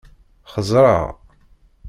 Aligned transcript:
Xeẓṛeɣ. 0.51 1.05